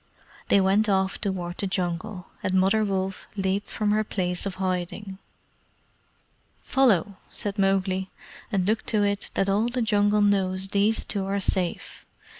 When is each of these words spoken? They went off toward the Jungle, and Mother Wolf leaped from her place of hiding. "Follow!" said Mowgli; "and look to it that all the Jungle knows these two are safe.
They 0.47 0.59
went 0.59 0.89
off 0.89 1.21
toward 1.21 1.59
the 1.59 1.67
Jungle, 1.67 2.25
and 2.41 2.53
Mother 2.55 2.83
Wolf 2.83 3.27
leaped 3.35 3.69
from 3.69 3.91
her 3.91 4.03
place 4.03 4.47
of 4.47 4.55
hiding. 4.55 5.19
"Follow!" 6.63 7.17
said 7.29 7.59
Mowgli; 7.59 8.09
"and 8.51 8.65
look 8.65 8.83
to 8.87 9.03
it 9.03 9.29
that 9.35 9.47
all 9.47 9.69
the 9.69 9.83
Jungle 9.83 10.23
knows 10.23 10.69
these 10.69 11.05
two 11.05 11.27
are 11.27 11.39
safe. 11.39 12.03